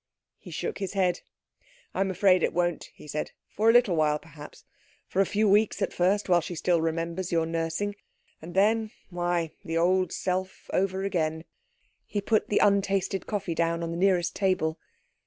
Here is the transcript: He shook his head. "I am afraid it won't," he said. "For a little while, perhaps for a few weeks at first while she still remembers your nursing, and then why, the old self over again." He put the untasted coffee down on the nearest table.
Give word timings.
He 0.39 0.49
shook 0.49 0.79
his 0.79 0.93
head. 0.93 1.21
"I 1.93 2.01
am 2.01 2.09
afraid 2.09 2.41
it 2.41 2.55
won't," 2.55 2.89
he 2.95 3.07
said. 3.07 3.33
"For 3.47 3.69
a 3.69 3.71
little 3.71 3.95
while, 3.95 4.17
perhaps 4.17 4.65
for 5.07 5.21
a 5.21 5.27
few 5.27 5.47
weeks 5.47 5.79
at 5.79 5.93
first 5.93 6.27
while 6.27 6.41
she 6.41 6.55
still 6.55 6.81
remembers 6.81 7.31
your 7.31 7.45
nursing, 7.45 7.95
and 8.41 8.55
then 8.55 8.89
why, 9.11 9.51
the 9.63 9.77
old 9.77 10.11
self 10.11 10.71
over 10.73 11.03
again." 11.03 11.45
He 12.07 12.19
put 12.19 12.49
the 12.49 12.57
untasted 12.63 13.27
coffee 13.27 13.53
down 13.53 13.83
on 13.83 13.91
the 13.91 13.95
nearest 13.97 14.35
table. 14.35 14.79